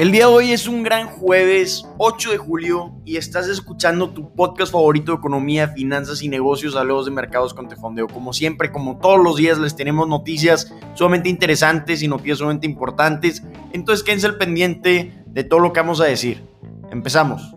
El 0.00 0.12
día 0.12 0.28
de 0.28 0.32
hoy 0.32 0.52
es 0.52 0.66
un 0.66 0.82
gran 0.82 1.08
jueves 1.08 1.86
8 1.98 2.30
de 2.30 2.38
julio 2.38 2.94
y 3.04 3.18
estás 3.18 3.48
escuchando 3.48 4.08
tu 4.08 4.34
podcast 4.34 4.72
favorito 4.72 5.12
de 5.12 5.18
economía, 5.18 5.68
finanzas 5.68 6.22
y 6.22 6.30
negocios, 6.30 6.74
hablemos 6.74 7.04
de 7.04 7.10
mercados 7.10 7.52
con 7.52 7.68
Tefondeo. 7.68 8.08
Como 8.08 8.32
siempre, 8.32 8.72
como 8.72 8.98
todos 8.98 9.22
los 9.22 9.36
días, 9.36 9.58
les 9.58 9.76
tenemos 9.76 10.08
noticias 10.08 10.74
sumamente 10.94 11.28
interesantes 11.28 12.02
y 12.02 12.08
noticias 12.08 12.38
sumamente 12.38 12.66
importantes. 12.66 13.42
Entonces 13.74 14.02
quédense 14.02 14.26
al 14.26 14.38
pendiente 14.38 15.22
de 15.26 15.44
todo 15.44 15.60
lo 15.60 15.74
que 15.74 15.80
vamos 15.80 16.00
a 16.00 16.06
decir. 16.06 16.48
Empezamos. 16.90 17.56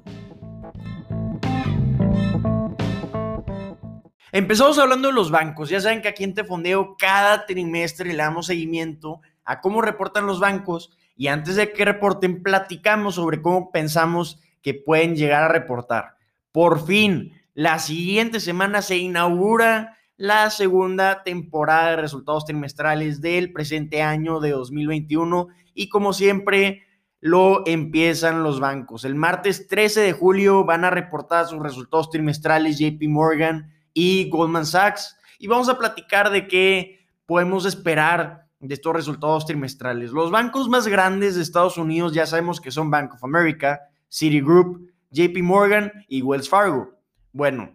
Empezamos 4.33 4.77
hablando 4.79 5.07
de 5.07 5.13
los 5.13 5.31
bancos. 5.31 5.69
Ya 5.69 5.79
saben 5.79 6.01
que 6.01 6.09
aquí 6.09 6.25
en 6.25 6.33
Tefondeo 6.33 6.97
cada 6.99 7.45
trimestre 7.45 8.09
le 8.09 8.17
damos 8.17 8.47
seguimiento 8.47 9.21
a 9.45 9.61
cómo 9.61 9.81
reportan 9.81 10.25
los 10.25 10.41
bancos 10.41 10.91
y 11.15 11.27
antes 11.27 11.55
de 11.55 11.71
que 11.71 11.85
reporten 11.85 12.41
platicamos 12.43 13.15
sobre 13.15 13.41
cómo 13.41 13.71
pensamos 13.71 14.39
que 14.61 14.73
pueden 14.73 15.15
llegar 15.15 15.43
a 15.43 15.47
reportar. 15.49 16.17
Por 16.51 16.85
fin, 16.85 17.33
la 17.53 17.79
siguiente 17.79 18.39
semana 18.39 18.81
se 18.81 18.97
inaugura 18.97 19.97
la 20.17 20.49
segunda 20.49 21.23
temporada 21.23 21.91
de 21.91 21.95
resultados 21.97 22.45
trimestrales 22.45 23.21
del 23.21 23.51
presente 23.51 24.01
año 24.01 24.39
de 24.39 24.51
2021 24.51 25.47
y 25.73 25.89
como 25.89 26.13
siempre 26.13 26.83
lo 27.19 27.65
empiezan 27.67 28.43
los 28.43 28.59
bancos. 28.59 29.05
El 29.05 29.15
martes 29.15 29.67
13 29.67 30.01
de 30.01 30.13
julio 30.13 30.65
van 30.65 30.85
a 30.85 30.89
reportar 30.89 31.45
sus 31.45 31.61
resultados 31.61 32.09
trimestrales 32.09 32.77
JP 32.79 33.01
Morgan 33.07 33.71
y 33.93 34.29
Goldman 34.29 34.65
Sachs 34.65 35.17
y 35.39 35.47
vamos 35.47 35.69
a 35.69 35.77
platicar 35.77 36.29
de 36.29 36.47
qué 36.47 36.99
podemos 37.25 37.65
esperar 37.65 38.42
de 38.67 38.73
estos 38.75 38.93
resultados 38.93 39.45
trimestrales. 39.45 40.11
Los 40.11 40.31
bancos 40.31 40.69
más 40.69 40.87
grandes 40.87 41.35
de 41.35 41.41
Estados 41.41 41.77
Unidos 41.77 42.13
ya 42.13 42.25
sabemos 42.25 42.61
que 42.61 42.71
son 42.71 42.89
Bank 42.89 43.13
of 43.13 43.23
America, 43.23 43.81
Citigroup, 44.09 44.89
JP 45.11 45.43
Morgan 45.43 45.91
y 46.07 46.21
Wells 46.21 46.47
Fargo. 46.47 46.97
Bueno, 47.33 47.71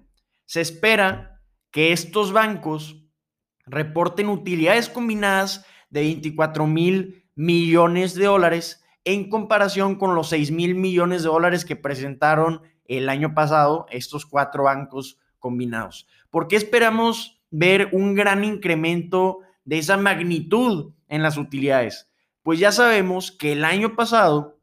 se 0.47 0.63
espera 0.63 1.43
que 1.71 1.93
estos 1.93 2.33
bancos 2.33 3.05
reporten 3.67 4.31
utilidades 4.31 4.89
combinadas 4.89 5.67
de 5.91 6.01
24 6.01 6.67
mil 6.67 7.29
millones 7.35 8.15
de 8.15 8.25
dólares 8.25 8.83
en 9.05 9.29
comparación 9.29 9.97
con 9.97 10.15
los 10.15 10.31
6 10.31 10.51
mil 10.53 10.75
millones 10.75 11.23
de 11.23 11.29
dólares 11.29 11.65
que 11.67 11.77
presentaron 11.77 12.63
el 12.87 13.11
año 13.11 13.35
pasado 13.35 13.87
estos 13.91 14.25
cuatro 14.25 14.65
bancos 14.65 15.19
combinados. 15.39 16.09
¿Por 16.31 16.49
qué 16.49 16.57
esperamos 16.57 17.43
ver 17.51 17.91
un 17.93 18.15
gran 18.15 18.43
incremento 18.43 19.41
de 19.69 19.77
esa 19.77 19.99
magnitud 19.99 20.95
en 21.09 21.23
las 21.23 21.37
utilidades? 21.37 22.11
Pues 22.43 22.59
ya 22.59 22.73
sabemos 22.73 23.31
que 23.31 23.53
el 23.53 23.67
año 23.67 23.97
pasado 23.97 24.59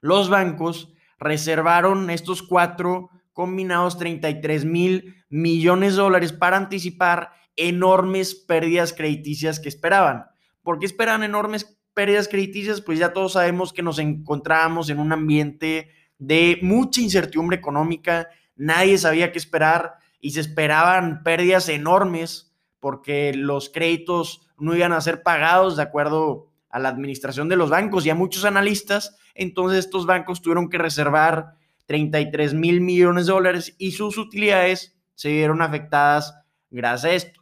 los 0.00 0.28
bancos 0.28 0.92
reservaron 1.20 2.10
estos 2.10 2.42
cuatro 2.42 3.10
combinados 3.32 3.96
33 3.96 4.64
mil 4.64 5.14
millones 5.28 5.94
de 5.94 6.02
dólares 6.02 6.32
para 6.32 6.56
anticipar 6.56 7.30
enormes 7.54 8.34
pérdidas 8.34 8.92
crediticias 8.92 9.60
que 9.60 9.68
esperaban. 9.68 10.26
¿Por 10.62 10.80
qué 10.80 10.86
esperan 10.86 11.22
enormes 11.22 11.78
pérdidas 11.94 12.26
crediticias? 12.26 12.80
Pues 12.80 12.98
ya 12.98 13.12
todos 13.12 13.34
sabemos 13.34 13.72
que 13.72 13.82
nos 13.82 14.00
encontrábamos 14.00 14.90
en 14.90 14.98
un 14.98 15.12
ambiente 15.12 15.90
de 16.18 16.58
mucha 16.60 17.00
incertidumbre 17.00 17.56
económica, 17.56 18.28
nadie 18.56 18.98
sabía 18.98 19.30
qué 19.30 19.38
esperar 19.38 19.94
y 20.18 20.32
se 20.32 20.40
esperaban 20.40 21.22
pérdidas 21.22 21.68
enormes 21.68 22.53
porque 22.84 23.32
los 23.32 23.70
créditos 23.70 24.46
no 24.58 24.76
iban 24.76 24.92
a 24.92 25.00
ser 25.00 25.22
pagados 25.22 25.78
de 25.78 25.82
acuerdo 25.82 26.50
a 26.68 26.78
la 26.78 26.90
administración 26.90 27.48
de 27.48 27.56
los 27.56 27.70
bancos 27.70 28.04
y 28.04 28.10
a 28.10 28.14
muchos 28.14 28.44
analistas. 28.44 29.16
Entonces 29.34 29.86
estos 29.86 30.04
bancos 30.04 30.42
tuvieron 30.42 30.68
que 30.68 30.76
reservar 30.76 31.54
33 31.86 32.52
mil 32.52 32.82
millones 32.82 33.24
de 33.24 33.32
dólares 33.32 33.74
y 33.78 33.92
sus 33.92 34.18
utilidades 34.18 34.98
se 35.14 35.30
vieron 35.30 35.62
afectadas 35.62 36.34
gracias 36.68 37.10
a 37.10 37.14
esto. 37.14 37.40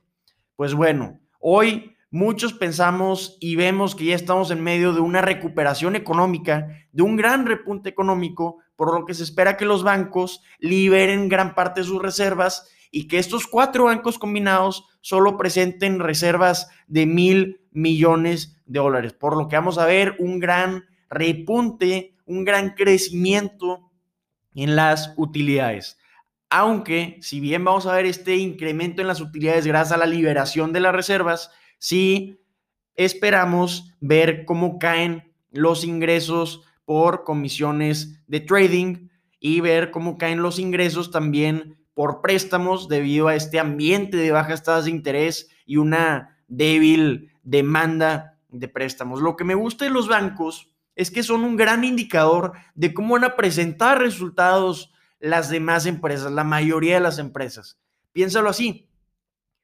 Pues 0.55 0.75
bueno, 0.75 1.19
hoy 1.41 1.97
muchos 2.13 2.53
pensamos 2.53 3.37
y 3.41 3.57
vemos 3.57 3.97
que 3.97 4.05
ya 4.05 4.15
estamos 4.15 4.53
en 4.53 4.63
medio 4.63 4.93
de 4.93 5.01
una 5.01 5.23
recuperación 5.23 5.97
económica, 5.97 6.69
de 6.93 7.03
un 7.03 7.17
gran 7.17 7.47
repunte 7.47 7.89
económico, 7.89 8.59
por 8.77 8.97
lo 8.97 9.05
que 9.07 9.15
se 9.15 9.25
espera 9.25 9.57
que 9.57 9.65
los 9.65 9.83
bancos 9.83 10.41
liberen 10.61 11.29
gran 11.29 11.57
parte 11.57 11.81
de 11.81 11.87
sus 11.89 12.01
reservas 12.01 12.69
y 12.95 13.09
que 13.09 13.19
estos 13.19 13.47
cuatro 13.47 13.85
bancos 13.85 14.19
combinados 14.19 14.87
solo 15.01 15.39
presenten 15.39 15.99
reservas 15.99 16.69
de 16.87 17.07
mil 17.07 17.63
millones 17.73 18.63
de 18.67 18.79
dólares. 18.79 19.15
Por 19.15 19.37
lo 19.37 19.49
que 19.49 19.57
vamos 19.57 19.79
a 19.79 19.87
ver 19.87 20.15
un 20.19 20.39
gran 20.39 20.85
repunte, 21.09 22.15
un 22.27 22.45
gran 22.45 22.75
crecimiento 22.75 23.91
en 24.55 24.77
las 24.77 25.15
utilidades. 25.17 25.99
Aunque, 26.51 27.17
si 27.23 27.41
bien 27.41 27.65
vamos 27.65 27.87
a 27.87 27.95
ver 27.95 28.05
este 28.05 28.37
incremento 28.37 29.01
en 29.01 29.09
las 29.09 29.23
utilidades 29.23 29.67
gracias 29.67 29.93
a 29.93 29.99
la 29.99 30.07
liberación 30.07 30.75
de 30.75 30.81
las 30.81 30.95
reservas, 30.95 31.51
sí 31.79 32.41
esperamos 32.95 33.95
ver 34.01 34.45
cómo 34.45 34.79
caen 34.79 35.33
los 35.51 35.83
ingresos 35.83 36.63
por 36.85 37.25
comisiones 37.25 38.23
de 38.27 38.41
trading 38.41 39.09
y 39.41 39.61
ver 39.61 39.91
cómo 39.91 40.19
caen 40.19 40.43
los 40.43 40.59
ingresos 40.59 41.11
también 41.11 41.82
por 41.95 42.21
préstamos 42.21 42.89
debido 42.89 43.29
a 43.29 43.35
este 43.35 43.61
ambiente 43.61 44.17
de 44.17 44.31
bajas 44.31 44.63
tasas 44.63 44.85
de 44.85 44.91
interés 44.91 45.49
y 45.67 45.77
una 45.77 46.39
débil 46.49 47.33
demanda 47.43 48.39
de 48.49 48.69
préstamos. 48.69 49.21
Lo 49.21 49.37
que 49.37 49.45
me 49.45 49.55
gusta 49.55 49.85
de 49.85 49.91
los 49.91 50.09
bancos 50.09 50.73
es 50.95 51.11
que 51.11 51.23
son 51.23 51.45
un 51.45 51.57
gran 51.57 51.85
indicador 51.85 52.53
de 52.75 52.93
cómo 52.93 53.15
van 53.15 53.25
a 53.25 53.37
presentar 53.37 53.99
resultados 53.99 54.93
las 55.19 55.49
demás 55.49 55.87
empresas, 55.87 56.33
la 56.33 56.45
mayoría 56.45 56.95
de 56.95 57.01
las 57.01 57.19
empresas. 57.19 57.79
Piénsalo 58.13 58.51
así, 58.51 58.91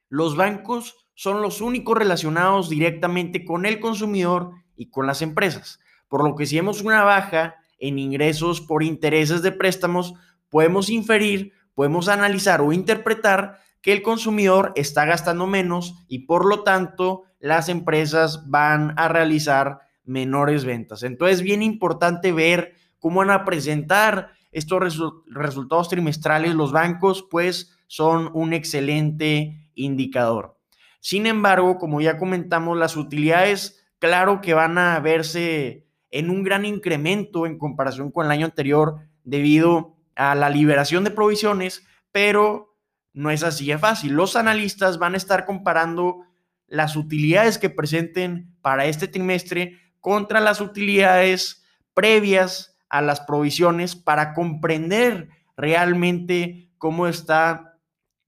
los 0.07 0.35
bancos 0.35 1.07
son 1.13 1.41
los 1.41 1.61
únicos 1.61 1.97
relacionados 1.97 2.69
directamente 2.69 3.45
con 3.45 3.65
el 3.65 3.79
consumidor 3.79 4.53
y 4.75 4.89
con 4.89 5.05
las 5.05 5.21
empresas, 5.21 5.79
por 6.07 6.23
lo 6.23 6.35
que 6.35 6.45
si 6.45 6.55
vemos 6.55 6.81
una 6.81 7.03
baja 7.03 7.55
en 7.77 7.99
ingresos 7.99 8.61
por 8.61 8.83
intereses 8.83 9.41
de 9.41 9.51
préstamos, 9.51 10.13
podemos 10.49 10.89
inferir 10.89 11.53
podemos 11.79 12.09
analizar 12.09 12.59
o 12.59 12.73
interpretar 12.73 13.61
que 13.81 13.93
el 13.93 14.01
consumidor 14.01 14.73
está 14.75 15.05
gastando 15.05 15.47
menos 15.47 15.95
y 16.09 16.25
por 16.25 16.43
lo 16.43 16.63
tanto 16.63 17.23
las 17.39 17.69
empresas 17.69 18.49
van 18.49 18.93
a 18.97 19.07
realizar 19.07 19.79
menores 20.03 20.65
ventas. 20.65 21.03
Entonces, 21.03 21.37
es 21.37 21.41
bien 21.41 21.63
importante 21.63 22.33
ver 22.33 22.73
cómo 22.99 23.21
van 23.21 23.29
a 23.29 23.45
presentar 23.45 24.31
estos 24.51 24.99
resultados 25.27 25.87
trimestrales 25.87 26.53
los 26.53 26.73
bancos, 26.73 27.25
pues 27.31 27.73
son 27.87 28.29
un 28.33 28.51
excelente 28.51 29.71
indicador. 29.73 30.57
Sin 30.99 31.27
embargo, 31.27 31.77
como 31.77 32.01
ya 32.01 32.17
comentamos, 32.17 32.77
las 32.77 32.97
utilidades, 32.97 33.87
claro 33.99 34.41
que 34.41 34.53
van 34.53 34.77
a 34.77 34.99
verse 34.99 35.87
en 36.11 36.29
un 36.29 36.43
gran 36.43 36.65
incremento 36.65 37.45
en 37.45 37.57
comparación 37.57 38.11
con 38.11 38.25
el 38.25 38.33
año 38.33 38.47
anterior 38.47 38.97
debido 39.23 39.95
a 40.19 40.35
la 40.35 40.49
liberación 40.49 41.05
de 41.05 41.11
provisiones, 41.11 41.87
pero 42.11 42.77
no 43.13 43.31
es 43.31 43.41
así 43.41 43.67
de 43.67 43.77
fácil. 43.77 44.11
Los 44.11 44.35
analistas 44.35 44.99
van 44.99 45.13
a 45.13 45.17
estar 45.17 45.45
comparando 45.45 46.25
las 46.67 46.97
utilidades 46.97 47.57
que 47.57 47.69
presenten 47.69 48.53
para 48.61 48.85
este 48.85 49.07
trimestre 49.07 49.79
contra 50.01 50.41
las 50.41 50.59
utilidades 50.59 51.63
previas 51.93 52.77
a 52.89 53.01
las 53.01 53.21
provisiones 53.21 53.95
para 53.95 54.33
comprender 54.33 55.29
realmente 55.55 56.69
cómo 56.77 57.07
está 57.07 57.77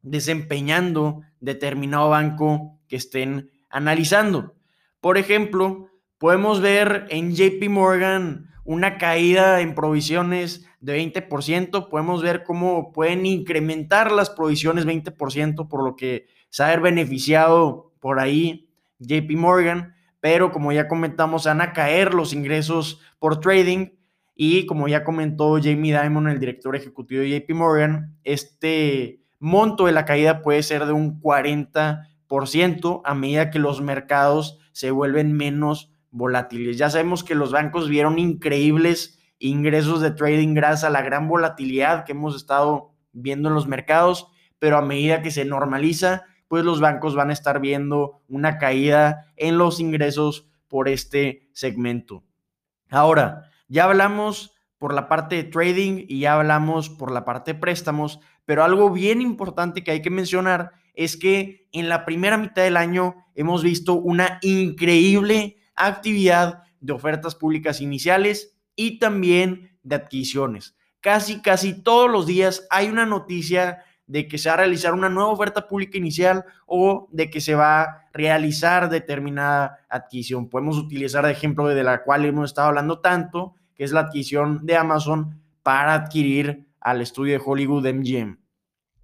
desempeñando 0.02 1.24
determinado 1.42 2.08
banco 2.10 2.80
que 2.88 2.96
estén 2.96 3.52
analizando. 3.70 4.56
Por 5.02 5.18
ejemplo, 5.18 5.90
podemos 6.18 6.62
ver 6.62 7.08
en 7.10 7.36
JP 7.36 7.68
Morgan 7.70 8.50
una 8.64 8.98
caída 8.98 9.60
en 9.60 9.76
provisiones 9.76 10.66
de 10.82 11.00
20%, 11.00 11.90
podemos 11.90 12.22
ver 12.22 12.44
cómo 12.44 12.92
pueden 12.92 13.26
incrementar 13.26 14.12
las 14.12 14.30
provisiones 14.30 14.86
20%, 14.86 15.68
por 15.68 15.84
lo 15.84 15.96
que 15.96 16.26
se 16.50 16.64
ha 16.64 16.76
beneficiado 16.78 17.94
por 18.00 18.20
ahí 18.20 18.68
JP 19.00 19.32
Morgan, 19.38 19.96
pero 20.20 20.52
como 20.52 20.72
ya 20.72 20.88
comentamos, 20.88 21.46
van 21.46 21.62
a 21.62 21.74
caer 21.74 22.14
los 22.14 22.34
ingresos 22.34 23.00
por 23.20 23.40
trading 23.40 23.92
y 24.36 24.66
como 24.66 24.88
ya 24.88 25.04
comentó 25.04 25.60
Jamie 25.62 26.00
Dimon, 26.00 26.28
el 26.28 26.40
director 26.40 26.76
ejecutivo 26.76 27.22
de 27.22 27.40
JP 27.40 27.52
Morgan, 27.54 28.18
este 28.24 29.22
monto 29.40 29.86
de 29.86 29.92
la 29.92 30.06
caída 30.06 30.42
puede 30.42 30.64
ser 30.64 30.86
de 30.86 30.94
un 30.94 31.22
40% 31.22 33.02
a 33.04 33.14
medida 33.14 33.52
que 33.52 33.60
los 33.60 33.82
mercados 33.82 34.60
se 34.72 34.92
vuelven 34.92 35.34
menos 35.34 35.92
volátiles. 36.12 36.78
Ya 36.78 36.90
sabemos 36.90 37.24
que 37.24 37.36
los 37.36 37.52
bancos 37.52 37.88
vieron 37.88 38.18
increíbles 38.20 39.21
ingresos 39.42 40.02
de 40.02 40.12
trading 40.12 40.54
gracias 40.54 40.86
a 40.86 40.90
la 40.90 41.02
gran 41.02 41.28
volatilidad 41.28 42.06
que 42.06 42.14
hemos 42.14 42.36
estado 42.36 42.94
viendo 43.12 43.50
en 43.50 43.56
los 43.56 43.68
mercados, 43.68 44.28
pero 44.60 44.78
a 44.78 44.82
medida 44.82 45.22
que 45.22 45.32
se 45.32 45.46
normaliza, 45.46 46.24
pues 46.48 46.64
los 46.64 46.80
bancos 46.80 47.16
van 47.16 47.30
a 47.30 47.34
estar 47.34 47.60
viendo 47.60 48.22
una 48.28 48.58
caída 48.58 49.34
en 49.36 49.58
los 49.58 49.80
ingresos 49.80 50.50
por 50.68 50.88
este 50.88 51.50
segmento. 51.54 52.24
Ahora, 52.90 53.48
Ya 53.68 53.86
hablamos 53.86 54.54
por 54.78 54.94
la 54.94 55.08
parte 55.08 55.38
de 55.38 55.44
trading 55.46 56.04
y 56.10 56.20
ya 56.20 56.34
hablamos 56.34 56.90
por 56.90 57.10
la 57.10 57.24
parte 57.24 57.54
de 57.54 57.60
préstamos, 57.60 58.20
pero 58.44 58.66
algo 58.66 58.90
bien 58.90 59.22
importante 59.22 59.82
que 59.82 59.92
hay 59.92 60.02
que 60.02 60.10
mencionar 60.10 60.72
es 60.94 61.16
que 61.16 61.70
en 61.72 61.88
la 61.88 62.04
primera 62.04 62.38
mitad 62.38 62.64
del 62.64 62.76
año 62.76 63.16
hemos 63.34 63.64
visto 63.64 63.94
una 63.94 64.40
increíble 64.42 65.56
actividad 65.76 66.64
de 66.82 66.92
ofertas 66.92 67.36
públicas 67.36 67.80
iniciales 67.80 68.58
y 68.76 69.00
también 69.00 69.78
de 69.84 69.96
adquisiciones. 69.96 70.76
Casi, 71.00 71.42
casi 71.42 71.82
todos 71.82 72.10
los 72.10 72.28
días 72.28 72.68
hay 72.70 72.88
una 72.88 73.06
noticia 73.06 73.84
de 74.12 74.28
que 74.28 74.38
se 74.38 74.50
va 74.50 74.56
a 74.56 74.58
realizar 74.58 74.94
una 74.94 75.10
nueva 75.10 75.30
oferta 75.30 75.68
pública 75.68 75.98
inicial 75.98 76.44
o 76.66 77.08
de 77.12 77.30
que 77.30 77.40
se 77.40 77.56
va 77.56 77.82
a 77.82 78.08
realizar 78.14 78.90
determinada 78.90 79.80
adquisición. 79.90 80.50
Podemos 80.50 80.78
utilizar 80.78 81.26
de 81.26 81.32
ejemplo 81.32 81.68
de 81.68 81.84
la 81.84 82.04
cual 82.04 82.26
hemos 82.26 82.50
estado 82.50 82.68
hablando 82.68 83.00
tanto, 83.00 83.56
que 83.74 83.84
es 83.84 83.92
la 83.92 84.02
adquisición 84.02 84.66
de 84.66 84.76
Amazon 84.76 85.42
para 85.64 85.94
adquirir 85.94 86.68
al 86.82 87.02
estudio 87.02 87.34
de 87.34 87.44
Hollywood 87.44 87.88
MGM. 87.88 88.38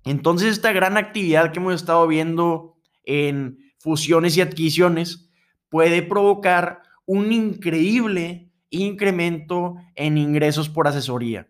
Entonces, 0.03 0.51
esta 0.51 0.71
gran 0.71 0.97
actividad 0.97 1.51
que 1.51 1.59
hemos 1.59 1.75
estado 1.75 2.05
viendo 2.07 2.75
en 3.03 3.59
fusiones 3.79 4.35
y 4.35 4.41
adquisiciones 4.41 5.29
puede 5.69 6.01
provocar 6.01 6.81
un 7.05 7.31
increíble 7.31 8.46
incremento 8.69 9.75
en 9.95 10.17
ingresos 10.17 10.69
por 10.69 10.87
asesoría. 10.87 11.47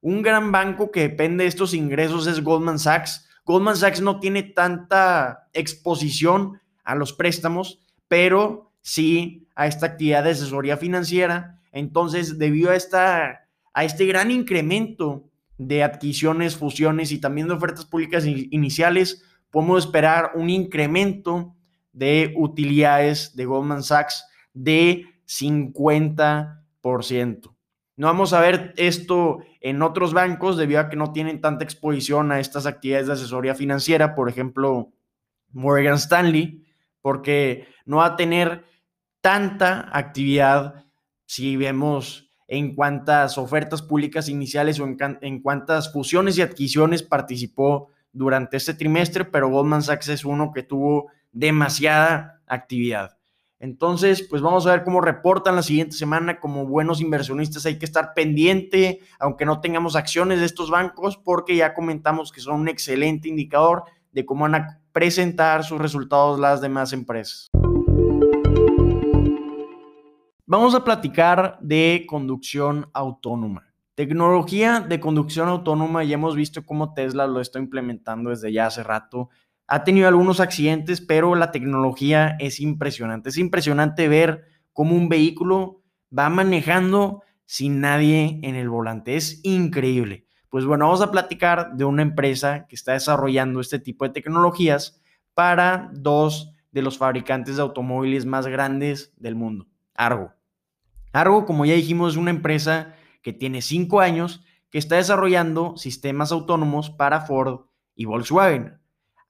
Un 0.00 0.22
gran 0.22 0.52
banco 0.52 0.90
que 0.90 1.00
depende 1.00 1.44
de 1.44 1.48
estos 1.48 1.74
ingresos 1.74 2.26
es 2.26 2.42
Goldman 2.42 2.78
Sachs. 2.78 3.28
Goldman 3.44 3.76
Sachs 3.76 4.00
no 4.00 4.20
tiene 4.20 4.42
tanta 4.42 5.48
exposición 5.52 6.60
a 6.84 6.94
los 6.94 7.12
préstamos, 7.12 7.82
pero 8.08 8.72
sí 8.82 9.48
a 9.54 9.66
esta 9.66 9.86
actividad 9.86 10.24
de 10.24 10.30
asesoría 10.30 10.76
financiera 10.76 11.56
entonces, 11.76 12.38
debido 12.38 12.70
a, 12.70 12.74
esta, 12.74 13.50
a 13.74 13.84
este 13.84 14.06
gran 14.06 14.30
incremento 14.30 15.28
de 15.58 15.82
adquisiciones, 15.82 16.56
fusiones 16.56 17.12
y 17.12 17.18
también 17.18 17.48
de 17.48 17.52
ofertas 17.52 17.84
públicas 17.84 18.24
iniciales, 18.24 19.22
podemos 19.50 19.84
esperar 19.84 20.30
un 20.36 20.48
incremento 20.48 21.54
de 21.92 22.32
utilidades 22.34 23.36
de 23.36 23.44
Goldman 23.44 23.82
Sachs 23.82 24.24
de 24.54 25.04
50%. 25.26 27.54
No 27.96 28.06
vamos 28.08 28.32
a 28.32 28.40
ver 28.40 28.74
esto 28.76 29.38
en 29.60 29.82
otros 29.82 30.12
bancos 30.12 30.56
debido 30.56 30.80
a 30.80 30.88
que 30.88 30.96
no 30.96 31.12
tienen 31.12 31.40
tanta 31.40 31.64
exposición 31.64 32.30
a 32.30 32.40
estas 32.40 32.66
actividades 32.66 33.06
de 33.06 33.14
asesoría 33.14 33.54
financiera, 33.54 34.14
por 34.14 34.28
ejemplo, 34.28 34.92
Morgan 35.52 35.94
Stanley, 35.94 36.64
porque 37.00 37.66
no 37.86 37.98
va 37.98 38.06
a 38.06 38.16
tener 38.16 38.64
tanta 39.20 39.88
actividad 39.92 40.84
si 41.24 41.56
vemos 41.56 42.26
en 42.48 42.74
cuántas 42.74 43.38
ofertas 43.38 43.82
públicas 43.82 44.28
iniciales 44.28 44.78
o 44.78 44.86
en, 44.86 45.40
cuántas 45.40 45.92
fusiones 45.92 46.38
y 46.38 46.42
adquisiciones 46.42 47.02
participó 47.02 47.90
durante 48.12 48.56
este 48.56 48.74
trimestre, 48.74 49.24
pero 49.24 49.48
Goldman 49.48 49.82
Sachs 49.82 50.08
es 50.08 50.24
uno 50.24 50.52
que 50.52 50.62
tuvo 50.62 51.10
demasiada 51.32 52.40
actividad. 52.46 53.15
Entonces, 53.58 54.22
pues 54.22 54.42
vamos 54.42 54.66
a 54.66 54.72
ver 54.72 54.84
cómo 54.84 55.00
reportan 55.00 55.56
la 55.56 55.62
siguiente 55.62 55.96
semana. 55.96 56.40
Como 56.40 56.66
buenos 56.66 57.00
inversionistas 57.00 57.64
hay 57.66 57.78
que 57.78 57.86
estar 57.86 58.12
pendiente, 58.14 59.00
aunque 59.18 59.46
no 59.46 59.60
tengamos 59.60 59.96
acciones 59.96 60.40
de 60.40 60.46
estos 60.46 60.70
bancos, 60.70 61.16
porque 61.16 61.56
ya 61.56 61.72
comentamos 61.72 62.32
que 62.32 62.40
son 62.40 62.60
un 62.60 62.68
excelente 62.68 63.28
indicador 63.28 63.84
de 64.12 64.26
cómo 64.26 64.42
van 64.42 64.54
a 64.56 64.80
presentar 64.92 65.64
sus 65.64 65.80
resultados 65.80 66.38
las 66.38 66.60
demás 66.60 66.92
empresas. 66.92 67.48
Vamos 70.48 70.74
a 70.74 70.84
platicar 70.84 71.58
de 71.60 72.04
conducción 72.08 72.88
autónoma. 72.92 73.66
Tecnología 73.96 74.80
de 74.80 75.00
conducción 75.00 75.48
autónoma, 75.48 76.04
ya 76.04 76.14
hemos 76.14 76.36
visto 76.36 76.64
cómo 76.64 76.92
Tesla 76.92 77.26
lo 77.26 77.40
está 77.40 77.58
implementando 77.58 78.30
desde 78.30 78.52
ya 78.52 78.66
hace 78.66 78.82
rato. 78.82 79.30
Ha 79.68 79.84
tenido 79.84 80.08
algunos 80.08 80.40
accidentes, 80.40 81.00
pero 81.00 81.34
la 81.34 81.50
tecnología 81.50 82.36
es 82.38 82.60
impresionante. 82.60 83.30
Es 83.30 83.38
impresionante 83.38 84.08
ver 84.08 84.44
cómo 84.72 84.94
un 84.94 85.08
vehículo 85.08 85.82
va 86.16 86.28
manejando 86.28 87.22
sin 87.44 87.80
nadie 87.80 88.38
en 88.42 88.54
el 88.54 88.68
volante. 88.68 89.16
Es 89.16 89.40
increíble. 89.44 90.26
Pues 90.50 90.64
bueno, 90.64 90.86
vamos 90.86 91.02
a 91.02 91.10
platicar 91.10 91.74
de 91.74 91.84
una 91.84 92.02
empresa 92.02 92.66
que 92.68 92.76
está 92.76 92.92
desarrollando 92.92 93.60
este 93.60 93.78
tipo 93.78 94.04
de 94.04 94.12
tecnologías 94.12 95.00
para 95.34 95.90
dos 95.92 96.52
de 96.72 96.82
los 96.82 96.98
fabricantes 96.98 97.56
de 97.56 97.62
automóviles 97.62 98.26
más 98.26 98.46
grandes 98.46 99.12
del 99.16 99.34
mundo, 99.34 99.66
Argo. 99.94 100.32
Argo, 101.12 101.46
como 101.46 101.64
ya 101.64 101.74
dijimos, 101.74 102.12
es 102.12 102.16
una 102.18 102.30
empresa 102.30 102.94
que 103.22 103.32
tiene 103.32 103.62
cinco 103.62 104.00
años 104.00 104.44
que 104.70 104.78
está 104.78 104.96
desarrollando 104.96 105.76
sistemas 105.76 106.32
autónomos 106.32 106.90
para 106.90 107.22
Ford 107.22 107.66
y 107.94 108.04
Volkswagen. 108.04 108.78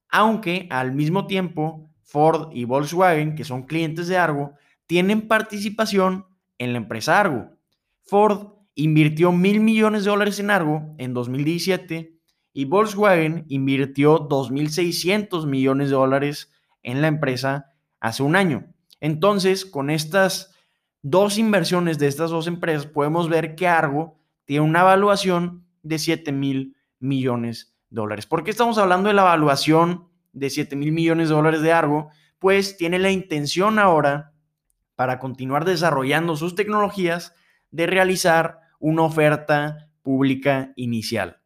Aunque 0.08 0.66
al 0.70 0.92
mismo 0.92 1.26
tiempo 1.26 1.90
Ford 2.02 2.50
y 2.52 2.64
Volkswagen, 2.64 3.34
que 3.34 3.44
son 3.44 3.64
clientes 3.64 4.08
de 4.08 4.16
Argo, 4.16 4.54
tienen 4.86 5.28
participación 5.28 6.26
en 6.58 6.72
la 6.72 6.78
empresa 6.78 7.20
Argo. 7.20 7.50
Ford 8.04 8.54
invirtió 8.74 9.32
mil 9.32 9.60
millones 9.60 10.04
de 10.04 10.10
dólares 10.10 10.38
en 10.38 10.50
Argo 10.50 10.94
en 10.98 11.14
2017 11.14 12.16
y 12.52 12.64
Volkswagen 12.64 13.44
invirtió 13.48 14.28
2.600 14.28 15.46
millones 15.46 15.90
de 15.90 15.96
dólares 15.96 16.52
en 16.82 17.02
la 17.02 17.08
empresa 17.08 17.72
hace 18.00 18.22
un 18.22 18.36
año. 18.36 18.72
Entonces, 19.00 19.66
con 19.66 19.90
estas 19.90 20.54
dos 21.02 21.38
inversiones 21.38 21.98
de 21.98 22.06
estas 22.06 22.30
dos 22.30 22.46
empresas, 22.46 22.86
podemos 22.86 23.28
ver 23.28 23.56
que 23.56 23.66
Argo 23.68 24.18
tiene 24.44 24.64
una 24.64 24.80
evaluación 24.80 25.66
de 25.82 25.98
7 25.98 26.32
mil 26.32 26.76
millones 26.98 27.75
dólares. 27.96 28.26
¿Por 28.26 28.44
qué 28.44 28.52
estamos 28.52 28.78
hablando 28.78 29.08
de 29.08 29.14
la 29.14 29.22
evaluación 29.22 30.08
de 30.32 30.50
7 30.50 30.76
mil 30.76 30.92
millones 30.92 31.28
de 31.28 31.34
dólares 31.34 31.62
de 31.62 31.72
Argo? 31.72 32.10
Pues 32.38 32.76
tiene 32.76 33.00
la 33.00 33.10
intención 33.10 33.80
ahora, 33.80 34.32
para 34.94 35.18
continuar 35.18 35.64
desarrollando 35.64 36.36
sus 36.36 36.54
tecnologías, 36.54 37.34
de 37.72 37.88
realizar 37.88 38.60
una 38.78 39.02
oferta 39.02 39.90
pública 40.02 40.72
inicial. 40.76 41.40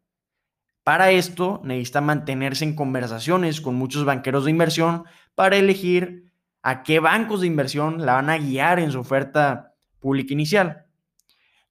Para 0.84 1.10
esto 1.10 1.60
necesita 1.64 2.00
mantenerse 2.00 2.64
en 2.64 2.74
conversaciones 2.74 3.60
con 3.60 3.74
muchos 3.76 4.04
banqueros 4.04 4.44
de 4.44 4.50
inversión 4.50 5.04
para 5.34 5.56
elegir 5.56 6.32
a 6.62 6.82
qué 6.82 7.00
bancos 7.00 7.40
de 7.40 7.46
inversión 7.46 8.04
la 8.04 8.14
van 8.14 8.28
a 8.28 8.38
guiar 8.38 8.78
en 8.80 8.92
su 8.92 9.00
oferta 9.00 9.74
pública 9.98 10.34
inicial. 10.34 10.86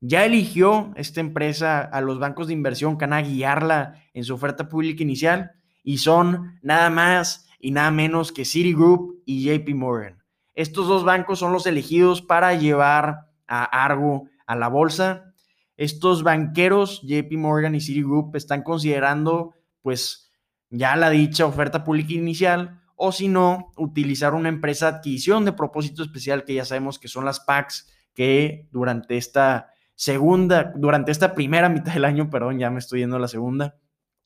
Ya 0.02 0.26
eligió 0.26 0.94
esta 0.96 1.20
empresa 1.20 1.82
a 1.82 2.02
los 2.02 2.20
bancos 2.20 2.48
de 2.48 2.54
inversión 2.54 2.98
que 2.98 3.06
van 3.06 3.14
a 3.14 3.22
guiarla 3.22 3.96
en 4.14 4.24
su 4.24 4.34
oferta 4.34 4.70
pública 4.70 5.04
inicial 5.04 5.52
y 5.84 5.98
son 5.98 6.58
nada 6.62 6.90
más 6.90 7.48
y 7.60 7.72
nada 7.72 7.92
menos 7.92 8.32
que 8.32 8.46
Citigroup 8.46 9.22
y 9.26 9.44
JP 9.44 9.76
Morgan. 9.76 10.24
Estos 10.56 10.88
dos 10.88 11.04
bancos 11.04 11.40
son 11.40 11.52
los 11.52 11.66
elegidos 11.66 12.22
para 12.22 12.54
llevar 12.54 13.28
a 13.48 13.64
Argo 13.84 14.30
a 14.46 14.56
la 14.56 14.70
bolsa. 14.70 15.34
Estos 15.76 16.24
banqueros, 16.24 17.02
JP 17.04 17.34
Morgan 17.34 17.76
y 17.76 17.82
Citigroup, 17.82 18.36
están 18.36 18.64
considerando 18.64 19.54
pues 19.82 20.32
ya 20.70 20.96
la 20.96 21.10
dicha 21.10 21.46
oferta 21.46 21.84
pública 21.84 22.14
inicial 22.14 22.82
o 22.96 23.14
si 23.14 23.30
no, 23.30 23.72
utilizar 23.78 24.34
una 24.34 24.50
empresa 24.50 24.92
de 24.92 24.98
adquisición 24.98 25.46
de 25.46 25.54
propósito 25.54 26.04
especial 26.04 26.44
que 26.44 26.56
ya 26.56 26.66
sabemos 26.66 27.00
que 27.00 27.08
son 27.08 27.24
las 27.24 27.40
PACs 27.40 27.88
que 28.14 28.68
durante 28.72 29.16
esta 29.16 29.72
segunda, 30.00 30.72
durante 30.78 31.12
esta 31.12 31.36
primera 31.36 31.68
mitad 31.68 31.94
del 31.94 32.06
año, 32.06 32.30
perdón, 32.30 32.58
ya 32.58 32.70
me 32.70 32.80
estoy 32.80 33.02
yendo 33.02 33.18
a 33.18 33.20
la 33.20 33.28
segunda, 33.28 33.76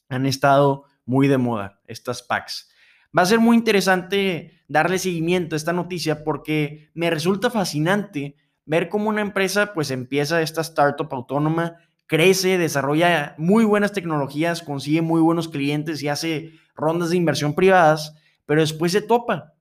han 0.08 0.28
estado 0.28 0.84
muy 1.04 1.28
de 1.28 1.40
moda 1.40 1.82
estas 1.88 2.22
PACs. 2.22 2.70
Va 3.18 3.24
a 3.24 3.26
ser 3.26 3.40
muy 3.40 3.58
interesante 3.58 4.62
darle 4.68 5.00
seguimiento 5.00 5.56
a 5.56 5.58
esta 5.58 5.74
noticia 5.74 6.24
porque 6.24 6.92
me 6.94 7.10
resulta 7.10 7.50
fascinante 7.50 8.36
ver 8.66 8.88
cómo 8.88 9.10
una 9.10 9.22
empresa 9.22 9.74
pues 9.74 9.90
empieza 9.90 10.44
esta 10.44 10.62
startup 10.62 11.12
autónoma, 11.12 11.78
crece, 12.06 12.60
desarrolla 12.60 13.34
muy 13.40 13.66
buenas 13.66 13.94
tecnologías, 13.94 14.62
consigue 14.62 15.02
muy 15.02 15.22
buenos 15.22 15.48
clientes 15.48 16.04
y 16.04 16.08
hace 16.08 16.52
rondas 16.76 17.10
de 17.10 17.18
inversión 17.18 17.56
privadas 17.56 18.14
pero 18.46 18.62
después 18.62 18.92
se 18.92 19.02
topa. 19.02 19.54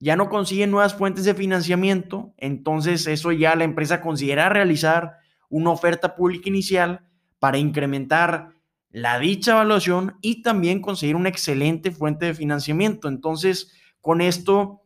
Ya 0.00 0.16
no 0.16 0.28
consigue 0.28 0.66
nuevas 0.66 0.94
fuentes 0.94 1.24
de 1.24 1.32
financiamiento, 1.32 2.34
entonces 2.36 3.06
eso 3.06 3.32
ya 3.32 3.56
la 3.56 3.64
empresa 3.64 4.02
considera 4.02 4.50
realizar 4.50 5.16
una 5.50 5.70
oferta 5.70 6.16
pública 6.16 6.48
inicial 6.48 7.06
para 7.38 7.58
incrementar 7.58 8.50
la 8.90 9.18
dicha 9.18 9.52
evaluación 9.52 10.16
y 10.22 10.42
también 10.42 10.80
conseguir 10.80 11.16
una 11.16 11.28
excelente 11.28 11.90
fuente 11.90 12.26
de 12.26 12.34
financiamiento. 12.34 13.08
Entonces, 13.08 13.72
con 14.00 14.20
esto, 14.20 14.82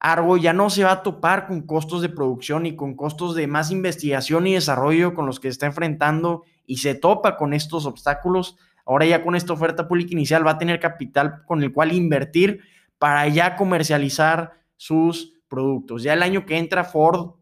Argo 0.00 0.36
ya 0.36 0.52
no 0.52 0.68
se 0.68 0.82
va 0.82 0.90
a 0.90 1.02
topar 1.04 1.46
con 1.46 1.62
costos 1.62 2.02
de 2.02 2.08
producción 2.08 2.66
y 2.66 2.74
con 2.74 2.96
costos 2.96 3.36
de 3.36 3.46
más 3.46 3.70
investigación 3.70 4.48
y 4.48 4.54
desarrollo 4.54 5.14
con 5.14 5.26
los 5.26 5.38
que 5.38 5.46
está 5.46 5.66
enfrentando 5.66 6.42
y 6.66 6.78
se 6.78 6.96
topa 6.96 7.36
con 7.36 7.54
estos 7.54 7.86
obstáculos. 7.86 8.56
Ahora 8.84 9.06
ya 9.06 9.22
con 9.22 9.36
esta 9.36 9.52
oferta 9.52 9.86
pública 9.86 10.12
inicial 10.12 10.44
va 10.44 10.52
a 10.52 10.58
tener 10.58 10.80
capital 10.80 11.44
con 11.46 11.62
el 11.62 11.72
cual 11.72 11.92
invertir 11.92 12.62
para 12.98 13.28
ya 13.28 13.54
comercializar 13.54 14.54
sus 14.76 15.34
productos. 15.46 16.02
Ya 16.02 16.14
el 16.14 16.24
año 16.24 16.46
que 16.46 16.58
entra 16.58 16.82
Ford 16.82 17.34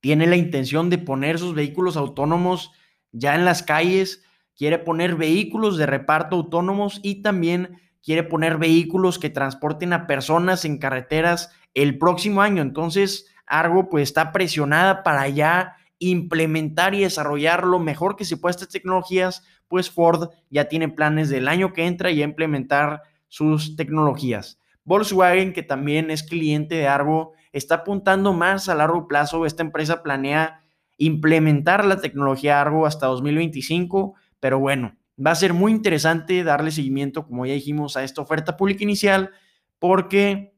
tiene 0.00 0.26
la 0.26 0.36
intención 0.36 0.90
de 0.90 0.98
poner 0.98 1.38
sus 1.38 1.54
vehículos 1.54 1.96
autónomos 1.96 2.72
ya 3.12 3.34
en 3.34 3.44
las 3.44 3.62
calles, 3.62 4.24
quiere 4.56 4.78
poner 4.78 5.16
vehículos 5.16 5.76
de 5.76 5.86
reparto 5.86 6.36
autónomos 6.36 7.00
y 7.02 7.22
también 7.22 7.80
quiere 8.02 8.22
poner 8.22 8.58
vehículos 8.58 9.18
que 9.18 9.30
transporten 9.30 9.92
a 9.92 10.06
personas 10.06 10.64
en 10.64 10.78
carreteras 10.78 11.50
el 11.74 11.98
próximo 11.98 12.42
año. 12.42 12.62
Entonces, 12.62 13.26
Argo 13.46 13.88
pues 13.88 14.04
está 14.04 14.32
presionada 14.32 15.02
para 15.02 15.28
ya 15.28 15.76
implementar 15.98 16.94
y 16.94 17.00
desarrollar 17.00 17.66
lo 17.66 17.78
mejor 17.78 18.16
que 18.16 18.24
se 18.24 18.36
pueda 18.36 18.52
estas 18.52 18.70
tecnologías, 18.70 19.44
pues 19.68 19.90
Ford 19.90 20.30
ya 20.48 20.64
tiene 20.64 20.88
planes 20.88 21.28
del 21.28 21.46
año 21.46 21.72
que 21.72 21.86
entra 21.86 22.10
y 22.10 22.22
a 22.22 22.24
implementar 22.24 23.02
sus 23.28 23.76
tecnologías. 23.76 24.58
Volkswagen, 24.84 25.52
que 25.52 25.62
también 25.62 26.10
es 26.10 26.22
cliente 26.22 26.74
de 26.74 26.88
Argo, 26.88 27.32
está 27.52 27.76
apuntando 27.76 28.32
más 28.32 28.68
a 28.68 28.74
largo 28.74 29.08
plazo. 29.08 29.46
Esta 29.46 29.62
empresa 29.62 30.02
planea 30.02 30.62
implementar 30.96 31.84
la 31.84 32.00
tecnología 32.00 32.60
Argo 32.60 32.86
hasta 32.86 33.06
2025, 33.06 34.14
pero 34.38 34.58
bueno, 34.58 34.96
va 35.24 35.30
a 35.30 35.34
ser 35.34 35.54
muy 35.54 35.72
interesante 35.72 36.44
darle 36.44 36.70
seguimiento, 36.70 37.26
como 37.26 37.46
ya 37.46 37.54
dijimos, 37.54 37.96
a 37.96 38.04
esta 38.04 38.20
oferta 38.20 38.56
pública 38.56 38.84
inicial, 38.84 39.30
porque 39.78 40.54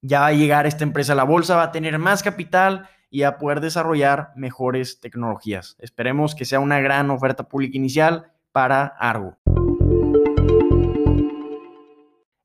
ya 0.00 0.20
va 0.20 0.26
a 0.28 0.32
llegar 0.32 0.66
esta 0.66 0.84
empresa 0.84 1.12
a 1.12 1.16
la 1.16 1.24
bolsa, 1.24 1.56
va 1.56 1.64
a 1.64 1.72
tener 1.72 1.98
más 1.98 2.22
capital 2.22 2.88
y 3.10 3.22
a 3.22 3.38
poder 3.38 3.60
desarrollar 3.60 4.32
mejores 4.36 5.00
tecnologías. 5.00 5.76
Esperemos 5.78 6.34
que 6.34 6.44
sea 6.44 6.60
una 6.60 6.80
gran 6.80 7.10
oferta 7.10 7.48
pública 7.48 7.76
inicial 7.76 8.32
para 8.52 8.86
Argo. 8.86 9.38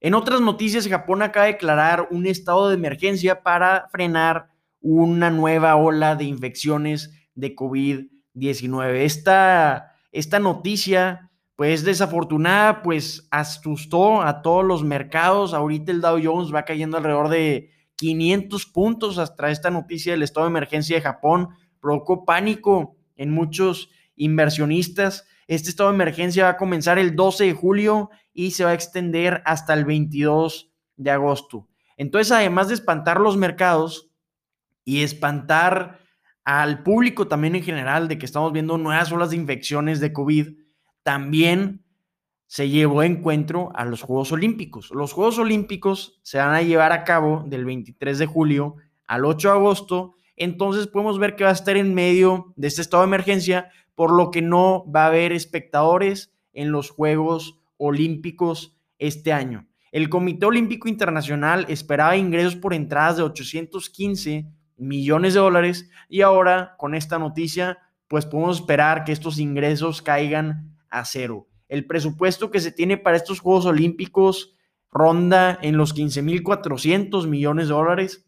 En 0.02 0.14
otras 0.14 0.40
noticias, 0.40 0.88
Japón 0.88 1.22
acaba 1.22 1.48
de 1.48 1.54
declarar 1.54 2.08
un 2.12 2.26
estado 2.26 2.70
de 2.70 2.76
emergencia 2.76 3.44
para 3.44 3.90
frenar 3.90 4.50
una 4.80 5.30
nueva 5.30 5.76
ola 5.76 6.16
de 6.16 6.24
infecciones 6.24 7.12
de 7.36 7.54
COVID-19. 7.54 8.96
Esta, 9.02 9.96
esta 10.14 10.40
noticia, 10.40 11.32
pues 11.58 11.84
desafortunada, 11.84 12.82
pues 12.82 13.28
asustó 13.30 14.22
a 14.22 14.42
todos 14.42 14.64
los 14.64 14.86
mercados. 14.86 15.54
Ahorita 15.54 15.92
el 15.92 16.00
Dow 16.00 16.18
Jones 16.24 16.54
va 16.54 16.64
cayendo 16.64 16.96
alrededor 16.96 17.28
de 17.28 17.72
500 17.96 18.66
puntos 18.68 19.18
hasta 19.18 19.52
esta 19.52 19.70
noticia 19.70 20.14
del 20.14 20.24
estado 20.24 20.46
de 20.46 20.52
emergencia 20.52 20.96
de 20.96 21.02
Japón. 21.02 21.50
Provocó 21.82 22.24
pánico 22.24 22.96
en 23.18 23.32
muchos 23.32 23.90
inversionistas. 24.16 25.28
Este 25.48 25.70
estado 25.70 25.90
de 25.90 25.96
emergencia 25.96 26.46
va 26.46 26.52
a 26.52 26.58
comenzar 26.58 26.98
el 26.98 27.18
12 27.18 27.46
de 27.46 27.54
julio 27.54 28.10
y 28.40 28.52
se 28.52 28.64
va 28.64 28.70
a 28.70 28.74
extender 28.74 29.42
hasta 29.44 29.74
el 29.74 29.84
22 29.84 30.72
de 30.96 31.12
agosto. 31.12 31.68
Entonces, 31.98 32.32
además 32.32 32.70
de 32.70 32.76
espantar 32.76 33.20
los 33.20 33.36
mercados 33.36 34.12
y 34.86 35.04
espantar 35.04 36.00
al 36.46 36.84
público 36.84 37.28
también 37.28 37.58
en 37.58 37.64
general 37.64 38.08
de 38.08 38.18
que 38.18 38.26
estamos 38.26 38.54
viendo 38.54 38.78
nuevas 38.78 39.12
olas 39.12 39.32
de 39.32 39.36
infecciones 39.36 40.00
de 40.00 40.14
COVID, 40.14 40.58
también 41.04 41.84
se 42.48 42.70
llevó 42.70 43.02
a 43.02 43.08
encuentro 43.08 43.72
a 43.76 43.84
los 43.84 44.04
Juegos 44.04 44.32
Olímpicos. 44.32 44.90
Los 44.92 45.12
Juegos 45.12 45.38
Olímpicos 45.38 46.22
se 46.24 46.38
van 46.38 46.56
a 46.56 46.62
llevar 46.62 46.94
a 46.94 47.04
cabo 47.04 47.44
del 47.46 47.66
23 47.66 48.20
de 48.20 48.26
julio 48.26 48.78
al 49.06 49.26
8 49.26 49.50
de 49.50 49.54
agosto, 49.56 50.16
entonces 50.38 50.88
podemos 50.88 51.20
ver 51.20 51.36
que 51.36 51.44
va 51.44 51.50
a 51.50 51.54
estar 51.54 51.76
en 51.76 51.94
medio 51.94 52.54
de 52.56 52.70
este 52.70 52.84
estado 52.84 53.04
de 53.04 53.08
emergencia, 53.08 53.70
por 53.96 54.14
lo 54.14 54.32
que 54.32 54.42
no 54.42 54.90
va 54.90 55.04
a 55.04 55.08
haber 55.08 55.34
espectadores 55.34 56.34
en 56.54 56.72
los 56.72 56.90
Juegos 56.90 57.59
Olímpicos 57.80 58.78
este 59.00 59.34
año. 59.34 59.68
El 59.92 60.10
Comité 60.10 60.46
Olímpico 60.46 60.88
Internacional 60.88 61.66
esperaba 61.70 62.16
ingresos 62.16 62.56
por 62.56 62.76
entradas 62.76 63.18
de 63.18 63.24
815 63.24 64.46
millones 64.78 65.34
de 65.34 65.40
dólares 65.40 65.90
y 66.08 66.22
ahora 66.22 66.76
con 66.78 66.94
esta 66.94 67.18
noticia 67.18 67.80
pues 68.08 68.26
podemos 68.26 68.60
esperar 68.60 69.04
que 69.04 69.12
estos 69.12 69.40
ingresos 69.40 70.02
caigan 70.02 70.78
a 70.90 71.06
cero. 71.06 71.48
El 71.68 71.86
presupuesto 71.86 72.52
que 72.52 72.60
se 72.60 72.72
tiene 72.72 72.98
para 72.98 73.18
estos 73.18 73.40
Juegos 73.40 73.66
Olímpicos 73.66 74.56
ronda 74.92 75.58
en 75.62 75.78
los 75.78 75.96
15.400 75.96 77.28
millones 77.28 77.68
de 77.68 77.74
dólares. 77.74 78.26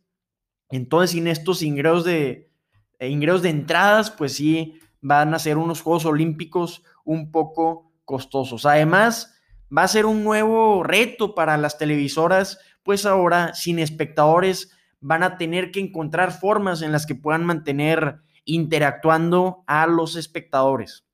Entonces 0.70 1.12
sin 1.12 1.28
estos 1.28 1.62
ingresos 1.62 2.06
de, 2.06 2.52
ingresos 3.00 3.42
de 3.42 3.50
entradas 3.50 4.12
pues 4.12 4.34
sí 4.34 4.80
van 5.02 5.34
a 5.34 5.40
ser 5.40 5.58
unos 5.58 5.82
Juegos 5.82 6.06
Olímpicos 6.06 6.84
un 7.04 7.32
poco 7.32 7.92
costosos. 8.06 8.66
Además, 8.66 9.41
va 9.76 9.84
a 9.84 9.88
ser 9.88 10.06
un 10.06 10.24
nuevo 10.24 10.84
reto 10.84 11.34
para 11.34 11.58
las 11.58 11.78
televisoras, 11.78 12.60
pues 12.84 13.06
ahora 13.06 13.54
sin 13.54 13.80
espectadores 13.80 14.72
van 15.00 15.24
a 15.24 15.38
tener 15.38 15.72
que 15.72 15.80
encontrar 15.80 16.32
formas 16.32 16.82
en 16.82 16.92
las 16.92 17.06
que 17.06 17.16
puedan 17.16 17.46
mantener 17.46 18.22
interactuando 18.46 19.64
a 19.68 19.88
los 19.88 20.16
espectadores. 20.16 21.06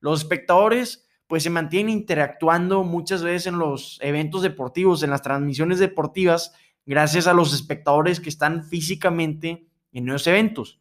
Los 0.00 0.20
espectadores 0.20 1.08
pues 1.26 1.42
se 1.42 1.50
mantienen 1.50 1.92
interactuando 1.92 2.84
muchas 2.84 3.22
veces 3.22 3.48
en 3.48 3.58
los 3.58 3.98
eventos 4.00 4.42
deportivos, 4.42 5.02
en 5.02 5.10
las 5.10 5.22
transmisiones 5.22 5.78
deportivas, 5.78 6.52
gracias 6.84 7.26
a 7.26 7.34
los 7.34 7.52
espectadores 7.52 8.20
que 8.20 8.28
están 8.28 8.64
físicamente 8.64 9.66
en 9.92 10.08
esos 10.08 10.26
eventos. 10.28 10.80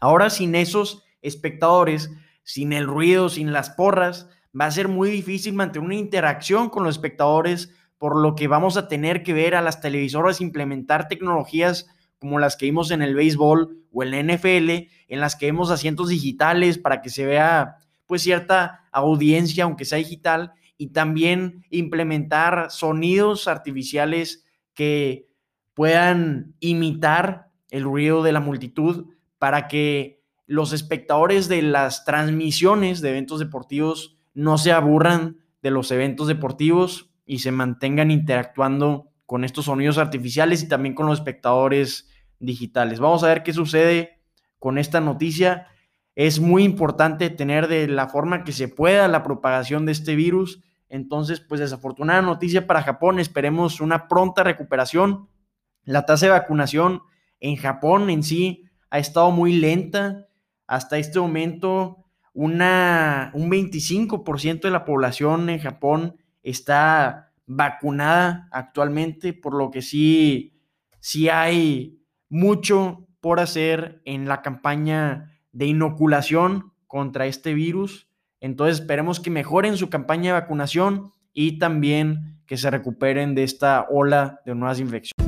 Ahora 0.00 0.30
sin 0.30 0.54
esos 0.54 1.02
espectadores, 1.20 2.10
sin 2.42 2.72
el 2.72 2.86
ruido, 2.86 3.28
sin 3.28 3.52
las 3.52 3.70
porras, 3.70 4.28
va 4.58 4.66
a 4.66 4.70
ser 4.70 4.88
muy 4.88 5.10
difícil 5.10 5.54
mantener 5.54 5.86
una 5.86 5.96
interacción 5.96 6.68
con 6.70 6.84
los 6.84 6.96
espectadores, 6.96 7.74
por 7.98 8.20
lo 8.20 8.34
que 8.34 8.48
vamos 8.48 8.76
a 8.76 8.88
tener 8.88 9.22
que 9.22 9.32
ver 9.32 9.54
a 9.54 9.62
las 9.62 9.80
televisoras 9.80 10.40
implementar 10.40 11.08
tecnologías 11.08 11.88
como 12.18 12.38
las 12.38 12.56
que 12.56 12.66
vimos 12.66 12.90
en 12.90 13.02
el 13.02 13.14
béisbol 13.14 13.84
o 13.92 14.02
en 14.02 14.10
la 14.10 14.34
NFL, 14.34 14.70
en 15.08 15.20
las 15.20 15.36
que 15.36 15.46
vemos 15.46 15.70
asientos 15.70 16.08
digitales 16.08 16.78
para 16.78 17.02
que 17.02 17.10
se 17.10 17.26
vea 17.26 17.76
pues 18.06 18.22
cierta 18.22 18.84
audiencia, 18.92 19.64
aunque 19.64 19.84
sea 19.84 19.98
digital, 19.98 20.52
y 20.76 20.88
también 20.88 21.64
implementar 21.70 22.70
sonidos 22.70 23.48
artificiales 23.48 24.44
que 24.74 25.26
puedan 25.72 26.54
imitar 26.60 27.48
el 27.70 27.84
ruido 27.84 28.22
de 28.22 28.32
la 28.32 28.40
multitud 28.40 29.06
para 29.38 29.68
que 29.68 30.22
los 30.46 30.72
espectadores 30.72 31.48
de 31.48 31.62
las 31.62 32.04
transmisiones 32.04 33.00
de 33.00 33.10
eventos 33.10 33.38
deportivos 33.38 34.16
no 34.34 34.58
se 34.58 34.72
aburran 34.72 35.38
de 35.62 35.70
los 35.70 35.90
eventos 35.90 36.28
deportivos 36.28 37.10
y 37.24 37.38
se 37.38 37.52
mantengan 37.52 38.10
interactuando 38.10 39.08
con 39.26 39.44
estos 39.44 39.66
sonidos 39.66 39.98
artificiales 39.98 40.62
y 40.62 40.68
también 40.68 40.94
con 40.94 41.06
los 41.06 41.18
espectadores 41.18 42.10
digitales. 42.38 43.00
Vamos 43.00 43.24
a 43.24 43.28
ver 43.28 43.42
qué 43.42 43.52
sucede 43.52 44.20
con 44.58 44.78
esta 44.78 45.00
noticia. 45.00 45.68
Es 46.14 46.40
muy 46.40 46.64
importante 46.64 47.30
tener 47.30 47.68
de 47.68 47.88
la 47.88 48.08
forma 48.08 48.44
que 48.44 48.52
se 48.52 48.68
pueda 48.68 49.08
la 49.08 49.22
propagación 49.22 49.86
de 49.86 49.92
este 49.92 50.14
virus. 50.14 50.62
Entonces, 50.88 51.40
pues 51.40 51.60
desafortunada 51.60 52.22
noticia 52.22 52.66
para 52.66 52.82
Japón. 52.82 53.18
Esperemos 53.18 53.80
una 53.80 54.06
pronta 54.06 54.42
recuperación. 54.42 55.28
La 55.84 56.06
tasa 56.06 56.26
de 56.26 56.32
vacunación 56.32 57.02
en 57.40 57.56
Japón 57.56 58.10
en 58.10 58.22
sí 58.22 58.64
ha 58.90 58.98
estado 58.98 59.30
muy 59.30 59.54
lenta 59.54 60.28
hasta 60.66 60.98
este 60.98 61.18
momento 61.18 62.03
una, 62.34 63.30
un 63.32 63.50
25% 63.50 64.60
de 64.62 64.70
la 64.70 64.84
población 64.84 65.48
en 65.48 65.60
Japón 65.60 66.16
está 66.42 67.32
vacunada 67.46 68.48
actualmente, 68.50 69.32
por 69.32 69.54
lo 69.54 69.70
que 69.70 69.82
sí, 69.82 70.60
sí 71.00 71.28
hay 71.28 72.02
mucho 72.28 73.06
por 73.20 73.40
hacer 73.40 74.02
en 74.04 74.26
la 74.28 74.42
campaña 74.42 75.32
de 75.52 75.66
inoculación 75.66 76.72
contra 76.86 77.26
este 77.26 77.54
virus. 77.54 78.08
Entonces 78.40 78.80
esperemos 78.80 79.20
que 79.20 79.30
mejoren 79.30 79.76
su 79.76 79.88
campaña 79.88 80.34
de 80.34 80.40
vacunación 80.40 81.12
y 81.32 81.58
también 81.58 82.42
que 82.46 82.56
se 82.56 82.70
recuperen 82.70 83.34
de 83.34 83.44
esta 83.44 83.86
ola 83.88 84.40
de 84.44 84.54
nuevas 84.54 84.80
infecciones. 84.80 85.23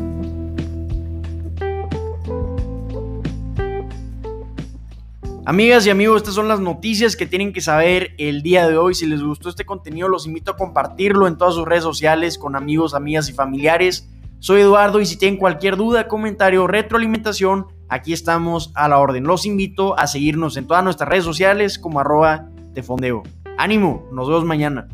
Amigas 5.49 5.87
y 5.87 5.91
amigos, 5.91 6.17
estas 6.17 6.35
son 6.35 6.49
las 6.49 6.59
noticias 6.59 7.15
que 7.15 7.25
tienen 7.25 7.53
que 7.53 7.61
saber 7.61 8.17
el 8.19 8.43
día 8.43 8.67
de 8.67 8.77
hoy. 8.77 8.97
Si 8.97 9.07
les 9.07 9.23
gustó 9.23 9.49
este 9.49 9.65
contenido, 9.65 10.09
los 10.09 10.27
invito 10.27 10.51
a 10.51 10.57
compartirlo 10.57 11.29
en 11.29 11.39
todas 11.39 11.55
sus 11.55 11.65
redes 11.65 11.85
sociales 11.85 12.37
con 12.37 12.57
amigos, 12.57 12.95
amigas 12.95 13.29
y 13.29 13.33
familiares. 13.33 14.11
Soy 14.41 14.63
Eduardo 14.63 15.01
y 15.01 15.07
si 15.07 15.17
tienen 15.17 15.39
cualquier 15.39 15.77
duda, 15.77 16.09
comentario 16.09 16.65
o 16.65 16.67
retroalimentación, 16.67 17.69
aquí 17.89 18.13
estamos 18.13 18.73
a 18.75 18.89
la 18.89 18.99
orden. 18.99 19.23
Los 19.23 19.47
invito 19.47 19.97
a 19.97 20.09
seguirnos 20.09 20.57
en 20.57 20.67
todas 20.67 20.83
nuestras 20.83 21.09
redes 21.09 21.23
sociales 21.23 21.79
como 21.79 22.01
arroba 22.01 22.49
de 22.73 22.83
fondeo. 22.83 23.23
Ánimo, 23.57 24.05
nos 24.11 24.27
vemos 24.27 24.45
mañana. 24.45 24.89